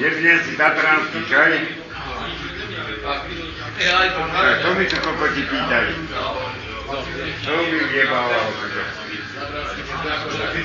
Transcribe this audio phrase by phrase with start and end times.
[0.00, 1.52] Jebne si tatranský čaj.
[3.04, 5.92] A to mi to kokoti pýtali.
[7.44, 8.40] To mi jebalo.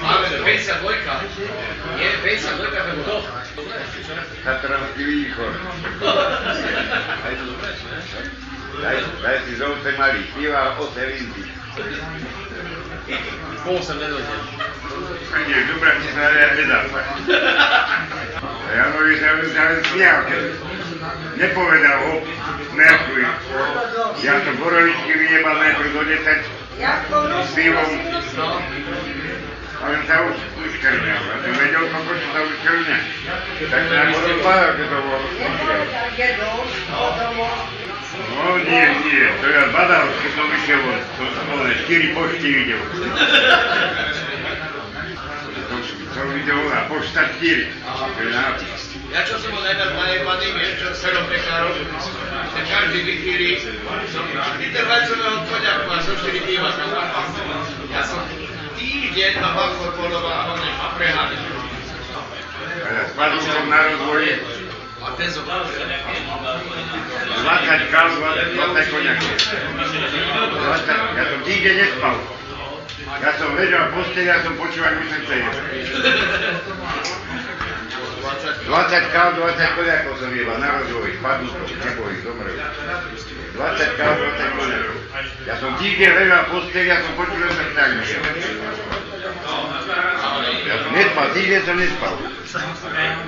[0.08, 2.00] Ale 52.
[2.00, 3.16] Nie, 52 to kto?
[4.48, 5.54] Tatranský východ.
[8.76, 11.44] Daj, daj si z ovce malý, piva o sevindy.
[13.67, 14.36] Po 8 nedojde.
[15.47, 16.80] Nie, dobrá ti sa nedá.
[18.76, 19.23] A ja hovorím, že
[19.55, 20.41] ja len smial, keď
[21.40, 22.13] nepovedal ho,
[22.76, 23.23] Merkuj.
[24.20, 27.91] Ja som borovičky vyjebal najprv do 10 s pivom.
[29.80, 31.23] A on sa už uškrňal.
[31.23, 32.98] A som vedel, koľko sa uškrňa.
[33.64, 35.23] Tak sa ako rozpadal, keď to bolo.
[38.36, 41.00] No nie, nie, to ja badal, keď som vyšiel von.
[41.00, 42.81] To som bol 4 pošty videl.
[46.45, 47.73] To na pošta 4.
[47.81, 48.81] To je nápis.
[49.09, 53.66] Ja čo som bol najviac najebaný, vieš, čo serom pekárov, že každý vychýli,
[54.14, 54.30] som
[54.61, 56.94] intervencového koňaku a som 4 piva som
[57.89, 58.22] Ja som
[58.78, 61.50] týždeň na balkón poloval a hodne a preháňal.
[62.61, 64.38] A ja spadol som na rozvoji
[65.02, 65.58] A ten som 20
[67.89, 69.33] kal, 20 koňakov.
[69.33, 72.22] 20, ja som týždeň nespal.
[73.06, 75.38] Ja som ležal v posteli a som ako som sa
[78.66, 82.58] 20 kal, 20 koňakov som jebal na rozvoji, spadnú to, nebo ich zomrel.
[82.58, 84.98] 20 kal, 20 koňakov.
[85.45, 87.64] Ja som týždeň ležal v posteli a som počúval, sa
[90.66, 92.14] Ja som nespal, týždeň som nespal.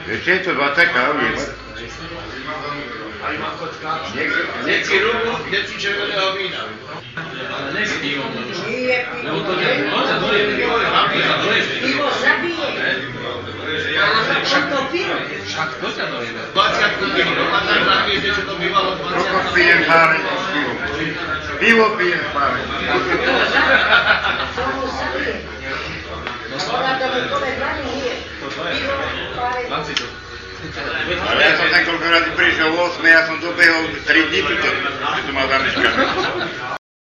[0.09, 1.49] Ešte je to 20 kal, jebať.
[3.27, 6.69] Niekto, Deci rubu, deci červeného vína.
[7.49, 8.29] Ale ne s pivom.
[9.25, 10.53] Lebo to nie, on sa doje,
[11.81, 12.67] Pivo zabije.
[13.97, 14.79] Ale on to
[15.57, 15.65] pil.
[15.65, 16.41] Však to ťa dojebe.
[16.53, 20.77] 20 pivo, a tak na viete, čo to bývalo 20 Koľko pijem páre s pivom?
[21.57, 22.59] Pivo pijem páre.
[24.53, 25.35] To mu zabije.
[26.57, 28.13] Ona to mu povie, Vrani, nie.
[28.37, 28.97] Pivo,
[29.33, 29.61] pare.
[31.17, 34.69] Ale ja som tam koľko razy prišiel v 8, ja som dobehol 3 dní tuto,
[34.69, 36.76] že som mal zameškané.